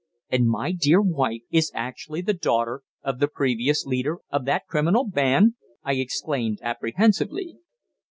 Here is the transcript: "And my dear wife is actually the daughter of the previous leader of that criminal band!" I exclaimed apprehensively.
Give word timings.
"And 0.31 0.49
my 0.49 0.71
dear 0.71 0.99
wife 0.99 1.43
is 1.51 1.71
actually 1.75 2.21
the 2.21 2.33
daughter 2.33 2.81
of 3.03 3.19
the 3.19 3.27
previous 3.27 3.85
leader 3.85 4.17
of 4.31 4.45
that 4.45 4.65
criminal 4.65 5.05
band!" 5.07 5.53
I 5.83 5.93
exclaimed 5.93 6.57
apprehensively. 6.63 7.57